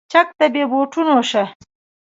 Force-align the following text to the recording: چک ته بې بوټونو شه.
چک 0.11 0.27
ته 0.37 0.45
بې 0.53 0.63
بوټونو 0.71 1.17
شه. 1.29 1.43